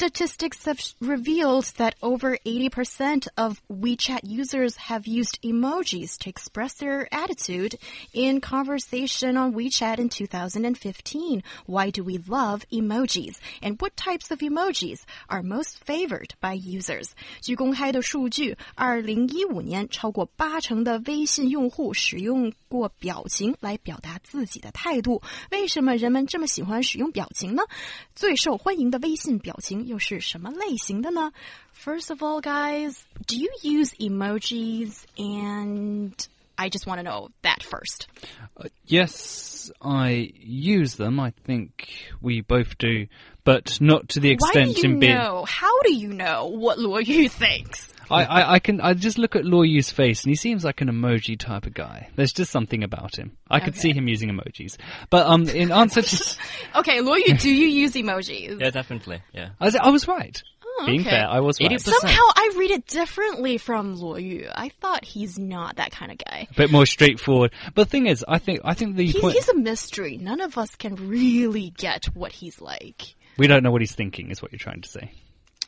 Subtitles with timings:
[0.00, 7.08] Statistics have revealed that over 80% of WeChat users have used emojis to express their
[7.12, 7.76] attitude
[8.12, 11.42] in conversation on WeChat in 2015.
[11.66, 13.36] Why do we love emojis?
[13.62, 17.10] And what types of emojis are most favored by users?
[17.40, 25.22] 据公开的数据，2015年超过八成的微信用户使用过表情来表达自己的态度。
[25.52, 27.62] 为什么人们这么喜欢使用表情呢？
[28.14, 31.32] 最受欢迎的微信表情 又是什么类型的呢？
[31.74, 35.04] First of all, guys, do you use emojis?
[35.18, 36.12] And
[36.58, 38.06] I just want to know that first.
[38.56, 41.20] Uh, yes, I use them.
[41.20, 41.86] I think
[42.22, 43.06] we both do,
[43.44, 45.14] but not to the extent Why do you in being.
[45.14, 45.44] know?
[45.46, 47.89] How do you know what Luo Yu thinks?
[48.11, 50.81] I, I, I can I just look at Luo Yu's face and he seems like
[50.81, 52.09] an emoji type of guy.
[52.15, 53.37] There's just something about him.
[53.49, 54.77] I could see him using emojis.
[55.09, 56.35] But um, in answer to,
[56.75, 58.59] Okay, Luo Yu, do you use emojis?
[58.59, 59.21] Yeah, definitely.
[59.33, 59.49] Yeah.
[59.59, 60.41] I was, I was right.
[60.85, 61.11] Being okay.
[61.11, 61.69] fair, I was right.
[61.69, 61.79] 80%.
[61.81, 64.47] Somehow I read it differently from Luo Yu.
[64.55, 66.47] I thought he's not that kind of guy.
[66.49, 67.51] A bit more straightforward.
[67.75, 70.17] But the thing is, I think I think the He, point he's a mystery.
[70.17, 73.15] None of us can really get what he's like.
[73.37, 75.11] we don't know what he's thinking is what you're trying to say.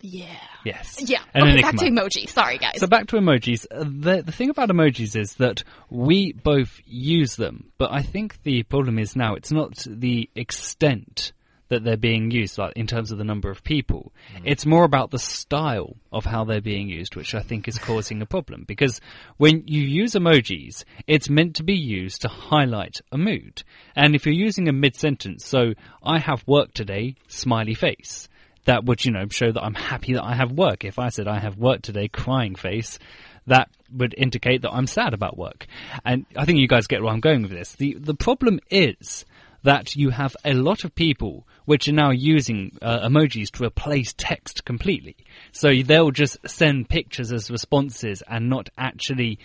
[0.06, 0.26] Yeah.
[0.66, 0.98] Yes.
[1.00, 1.22] Yeah.
[1.34, 2.28] An okay, back to emoji.
[2.28, 2.78] Sorry, guys.
[2.82, 3.66] So back to emojis.
[3.72, 8.44] Uh, The the thing about emojis is that we both use them, but I think
[8.44, 11.32] the problem is now it's not the extent
[11.70, 14.12] that they're being used, like in terms of the number of people.
[14.44, 18.22] It's more about the style of how they're being used, which I think is causing
[18.22, 18.66] a problem.
[18.68, 19.00] Because
[19.38, 23.64] when you use emojis, it's meant to be used to highlight a mood.
[23.96, 28.28] And if you're using a mid sentence, so I have work today, smiley face
[28.66, 30.84] that would, you know, show that I'm happy that I have work.
[30.84, 33.00] If I said I have work today, crying face,
[33.48, 35.68] that would indicate that I'm sad about work.
[36.06, 37.74] And I think you guys get where I'm going with this.
[37.74, 39.26] The the problem is
[39.64, 44.14] that you have a lot of people which are now using uh, emojis to replace
[44.18, 45.16] text completely.
[45.54, 49.40] So they'll just send pictures as responses and not actually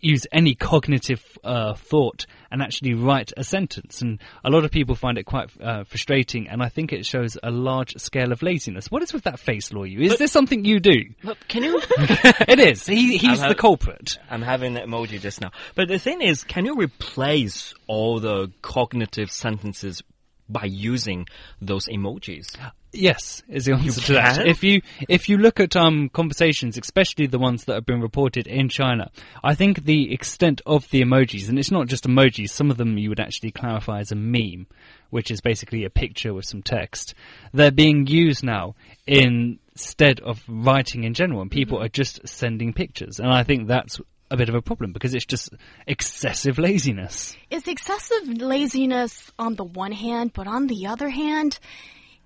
[0.00, 4.02] use any cognitive uh, thought and actually write a sentence.
[4.02, 7.36] And a lot of people find it quite uh, frustrating, and I think it shows
[7.42, 8.90] a large scale of laziness.
[8.90, 10.00] What is with that face, Luo Yu?
[10.00, 11.04] Is this something you do?
[11.22, 11.80] But can you?
[11.98, 12.86] it is.
[12.86, 14.18] He, he's the culprit.
[14.30, 15.50] I'm having the emoji just now.
[15.74, 20.02] But the thing is, can you replace all the cognitive sentences
[20.48, 21.26] by using
[21.60, 22.56] those emojis?
[22.92, 24.46] Yes, is the answer to that.
[24.46, 28.46] If you if you look at um conversations, especially the ones that have been reported
[28.46, 29.10] in China,
[29.44, 32.96] I think the extent of the emojis, and it's not just emojis, some of them
[32.96, 34.66] you would actually clarify as a meme,
[35.10, 37.14] which is basically a picture with some text.
[37.52, 38.76] They're being used now
[39.06, 44.00] instead of writing in general, and people are just sending pictures, and I think that's
[44.30, 45.54] a bit of a problem because it's just
[45.86, 47.36] excessive laziness.
[47.50, 51.58] It's excessive laziness on the one hand, but on the other hand,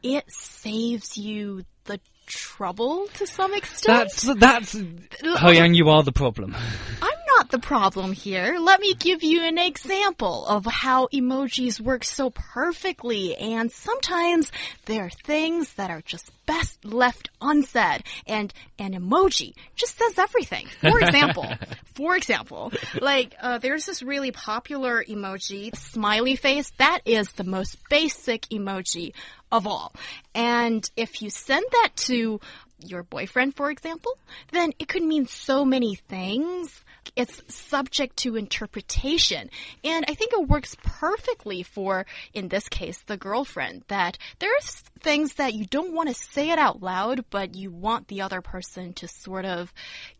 [0.02, 3.86] it saves you the trouble to some extent.
[3.86, 6.56] That's that's He Yang, you are the problem.
[7.02, 7.19] I'm
[7.50, 8.58] not the problem here.
[8.60, 13.36] Let me give you an example of how emojis work so perfectly.
[13.36, 14.52] And sometimes
[14.86, 18.04] there are things that are just best left unsaid.
[18.26, 20.68] And an emoji just says everything.
[20.80, 21.46] For example,
[21.94, 26.70] for example, like uh, there's this really popular emoji, smiley face.
[26.78, 29.12] That is the most basic emoji
[29.50, 29.92] of all.
[30.34, 32.40] And if you send that to
[32.78, 34.12] your boyfriend, for example,
[34.52, 36.84] then it could mean so many things.
[37.16, 39.50] It's subject to interpretation.
[39.84, 45.34] And I think it works perfectly for, in this case, the girlfriend, that there's things
[45.34, 48.92] that you don't want to say it out loud, but you want the other person
[48.94, 49.72] to sort of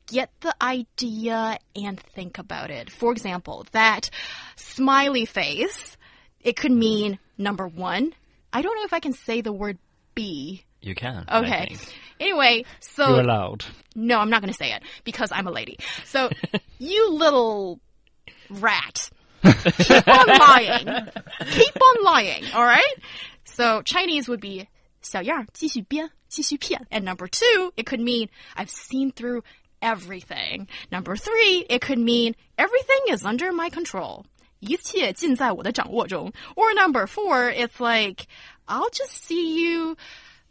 [0.06, 2.90] get the idea and think about it.
[2.90, 4.10] For example, that
[4.56, 5.96] smiley face,
[6.40, 8.12] it could mean number one,
[8.52, 9.78] I don't know if I can say the word
[10.14, 10.64] be.
[10.81, 11.25] You can.
[11.27, 11.65] I Okay.
[11.69, 11.93] think.
[12.19, 13.65] Anyway, so You're allowed.
[13.95, 15.77] no, I'm not going to say it because I'm a lady.
[16.05, 16.29] So,
[16.79, 17.79] you little
[18.49, 19.09] rat.
[19.43, 20.85] Keep on lying.
[21.51, 22.95] Keep on lying, alright?
[23.43, 24.67] So, Chinese would be
[25.01, 26.85] 小样儿,继续编,继续骗.
[26.91, 29.43] And number two, it could mean I've seen through
[29.81, 30.67] everything.
[30.91, 34.25] Number three, it could mean everything is under my control.
[34.61, 36.31] 一切尽在我的掌握中.
[36.55, 38.25] Or number four, it's like,
[38.67, 39.95] I'll just see you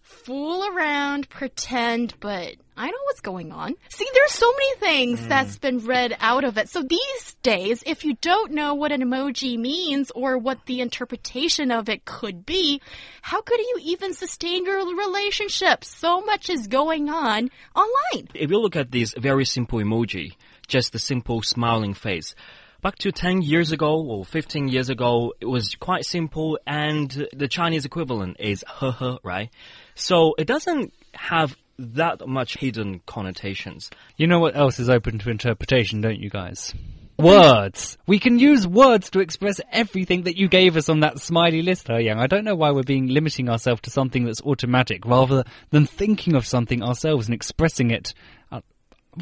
[0.10, 3.76] fool around, pretend, but I know what's going on.
[3.90, 5.30] See, there's so many things hmm.
[5.30, 6.68] that's been read out of it.
[6.70, 11.72] So these days, if you don't know what an emoji means or what the interpretation
[11.72, 12.82] of it could be,
[13.22, 15.84] how could you even sustain your relationship?
[15.84, 18.30] So much is going on online.
[18.34, 20.34] If you look at this very simple emoji,
[20.68, 22.34] just the simple smiling face,
[22.82, 27.48] back to 10 years ago or 15 years ago, it was quite simple and the
[27.48, 29.50] Chinese equivalent is he he, right?
[30.00, 33.90] So it doesn't have that much hidden connotations.
[34.18, 36.74] You know what else is open to interpretation, don't you guys?
[37.18, 37.98] Words.
[38.07, 41.90] We can use words to express everything that you gave us on that smiley list,
[41.90, 42.19] He Yang.
[42.19, 46.36] I don't know why we're being limiting ourselves to something that's automatic rather than thinking
[46.36, 48.13] of something ourselves and expressing it
[48.54, 48.62] uh,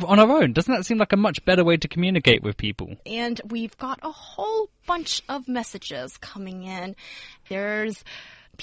[0.06, 0.54] on our own.
[0.54, 2.96] Doesn't that seem like a much better way to communicate with people?
[3.08, 6.96] and we've got a whole bunch of messages coming in.
[7.50, 8.04] There's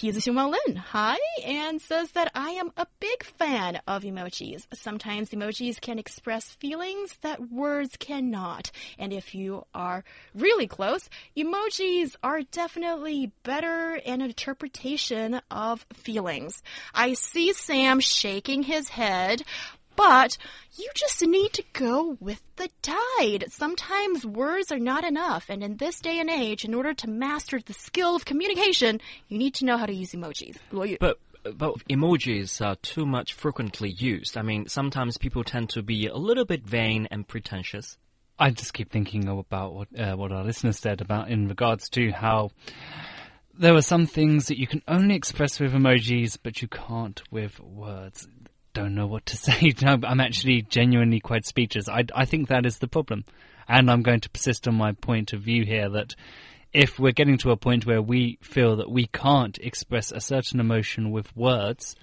[0.02, 4.66] Lin, hi, and says that I am a big fan of emojis.
[4.74, 8.70] Sometimes emojis can express feelings that words cannot.
[8.98, 10.04] And if you are
[10.34, 16.62] really close, emojis are definitely better an interpretation of feelings.
[16.92, 19.42] I see Sam shaking his head.
[19.96, 20.36] But
[20.76, 23.44] you just need to go with the tide.
[23.48, 27.60] Sometimes words are not enough, and in this day and age, in order to master
[27.64, 30.56] the skill of communication, you need to know how to use emojis.
[30.98, 31.18] But
[31.56, 34.36] but emojis are too much frequently used.
[34.36, 37.98] I mean, sometimes people tend to be a little bit vain and pretentious.
[38.38, 42.10] I just keep thinking about what uh, what our listeners said about in regards to
[42.10, 42.50] how
[43.56, 47.60] there are some things that you can only express with emojis, but you can't with
[47.60, 48.26] words.
[48.74, 49.72] Don't know what to say.
[49.80, 51.88] No, I'm actually genuinely quite speechless.
[51.88, 53.24] I, I think that is the problem,
[53.66, 56.14] and I'm going to persist on my point of view here that
[56.72, 60.58] if we're getting to a point where we feel that we can't express a certain
[60.58, 61.94] emotion with words,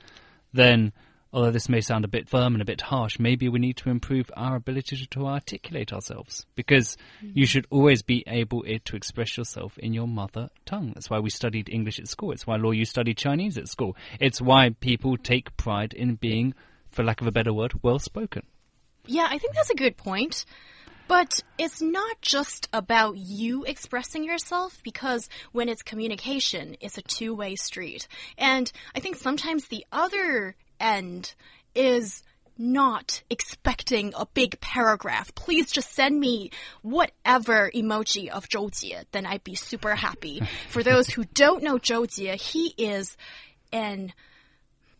[0.54, 0.94] then
[1.33, 3.89] although this may sound a bit firm and a bit harsh, maybe we need to
[3.89, 7.31] improve our ability to, to articulate ourselves because hmm.
[7.33, 10.92] you should always be able eh, to express yourself in your mother tongue.
[10.94, 12.31] That's why we studied English at school.
[12.31, 13.95] It's why Luo Yu studied Chinese at school.
[14.19, 16.54] It's why people take pride in being,
[16.89, 18.44] for lack of a better word, well spoken.
[19.06, 20.45] Yeah, I think that's a good point.
[21.07, 27.36] But it's not just about you expressing yourself because when it's communication, it's a two
[27.36, 28.07] way street.
[28.38, 31.33] And I think sometimes the other end
[31.75, 32.24] is
[32.57, 35.33] not expecting a big paragraph.
[35.36, 36.51] Please just send me
[36.81, 40.42] whatever emoji of Zhou Jie, then I'd be super happy.
[40.69, 43.18] For those who don't know Zhou Jie, he is
[43.74, 44.13] an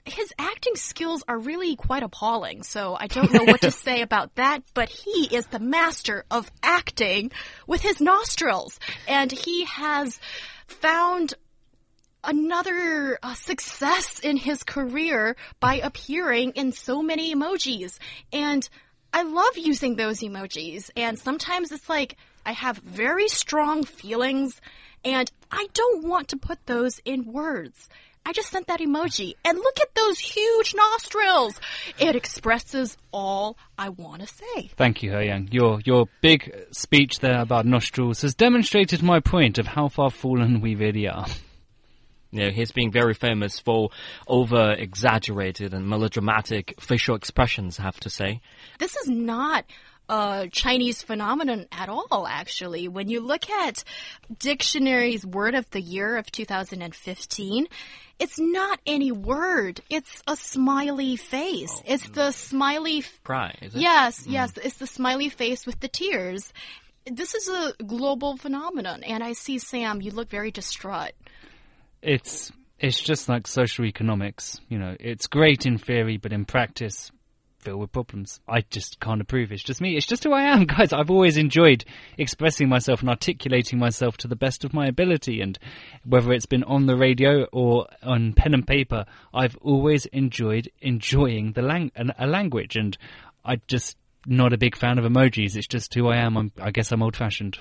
[0.04, 4.34] his acting skills are really quite appalling, so I don't know what to say about
[4.36, 7.32] that, but he is the master of acting
[7.68, 8.80] with his nostrils.
[9.08, 10.20] And he has
[10.66, 11.36] found
[12.24, 17.98] another uh, success in his career by appearing in so many emojis.
[18.32, 18.68] And
[19.14, 20.90] I love using those emojis.
[20.96, 24.60] And sometimes it's like I have very strong feelings
[25.04, 27.90] and I don't want to put those in words.
[28.24, 31.60] I just sent that emoji and look at those huge nostrils.
[32.00, 34.70] It expresses all I want to say.
[34.78, 35.50] Thank you, He Yang.
[35.52, 40.62] Your your big speech there about nostrils has demonstrated my point of how far fallen
[40.62, 41.26] we really are.
[42.32, 43.90] You know, he's been very famous for
[44.28, 48.42] over exaggerated and melodramatic facial expressions, I have to say.
[48.80, 49.66] This is not
[50.08, 52.88] a Chinese phenomenon at all, actually.
[52.88, 53.84] When you look at
[54.40, 57.68] Dictionary's Word of the Year of 2015,
[58.20, 59.82] it's not any word.
[59.90, 61.74] It's a smiley face.
[61.76, 62.34] Oh, it's the mm.
[62.34, 62.98] smiley.
[63.00, 63.82] f- Cry, is it?
[63.82, 64.32] Yes, mm.
[64.32, 64.52] yes.
[64.64, 66.54] It's the smiley face with the tears.
[67.06, 70.02] This is a global phenomenon, and I see Sam.
[70.02, 71.14] You look very distraught.
[72.02, 74.60] It's it's just like social economics.
[74.70, 77.12] You know, it's great in theory, but in practice,
[77.60, 78.40] filled with problems.
[78.48, 79.52] I just can't approve.
[79.52, 79.96] It's just me.
[79.96, 80.92] It's just who I am, guys.
[80.94, 81.86] I've always enjoyed
[82.18, 85.58] expressing myself and articulating myself to the best of my ability, and
[86.04, 91.54] whether it's been on the radio or on pen and paper, I've always enjoyed enjoying
[91.54, 92.98] the lang- an- a language, and
[93.46, 95.56] I just not a big fan of emojis.
[95.56, 96.38] It's just who I am.
[96.38, 97.58] I'm, I guess I'm old fashioned.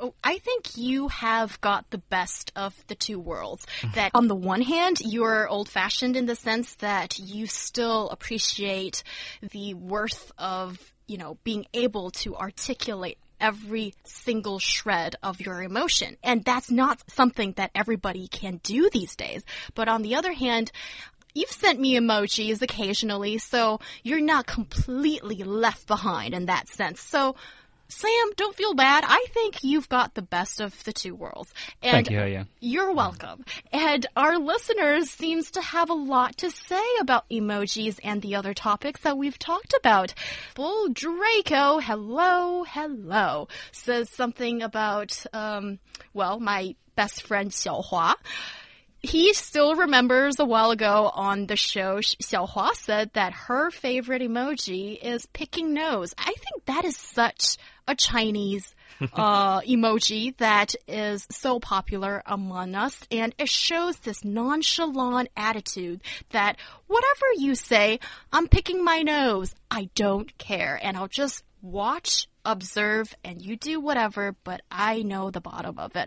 [0.00, 3.66] Oh, I think you have got the best of the two worlds.
[3.80, 3.94] Mm-hmm.
[3.94, 9.02] That on the one hand, you're old fashioned in the sense that you still appreciate
[9.50, 16.16] the worth of, you know, being able to articulate every single shred of your emotion.
[16.22, 19.44] And that's not something that everybody can do these days.
[19.74, 20.72] But on the other hand,
[21.34, 27.00] You've sent me emojis occasionally, so you're not completely left behind in that sense.
[27.00, 27.36] So
[27.88, 29.04] Sam, don't feel bad.
[29.06, 31.52] I think you've got the best of the two worlds.
[31.82, 32.44] And Thank you, yeah.
[32.60, 33.44] You're welcome.
[33.72, 38.52] And our listeners seems to have a lot to say about emojis and the other
[38.52, 40.12] topics that we've talked about.
[40.54, 45.78] Bull Draco, hello, hello, says something about, um,
[46.12, 48.16] well, my best friend Xiaohua
[49.00, 54.98] he still remembers a while ago on the show, Xiaohua said that her favorite emoji
[55.00, 56.14] is picking nose.
[56.18, 57.56] I think that is such
[57.88, 58.74] a Chinese
[59.14, 66.56] uh, emoji that is so popular among us, and it shows this nonchalant attitude that
[66.86, 67.98] whatever you say,
[68.32, 69.54] I'm picking my nose.
[69.70, 75.30] I don't care, and I'll just watch, observe, and you do whatever, but I know
[75.30, 76.06] the bottom of it.